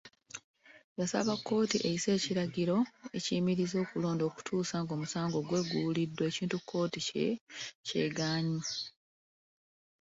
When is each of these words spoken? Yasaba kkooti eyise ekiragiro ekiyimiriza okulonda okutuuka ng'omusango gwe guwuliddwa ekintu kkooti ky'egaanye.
Yasaba 0.99 1.33
kkooti 1.37 1.77
eyise 1.87 2.09
ekiragiro 2.17 2.77
ekiyimiriza 3.17 3.75
okulonda 3.83 4.23
okutuuka 4.29 4.75
ng'omusango 4.81 5.37
gwe 5.47 5.61
guwuliddwa 5.69 6.23
ekintu 6.31 6.57
kkooti 6.59 6.99
ky'egaanye. 7.85 8.61